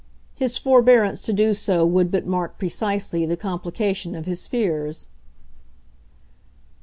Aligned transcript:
His 0.35 0.57
forbearance 0.57 1.21
to 1.21 1.31
do 1.31 1.53
so 1.53 1.85
would 1.85 2.09
but 2.09 2.25
mark, 2.25 2.57
precisely, 2.57 3.23
the 3.27 3.37
complication 3.37 4.15
of 4.15 4.25
his 4.25 4.47
fears. 4.47 5.07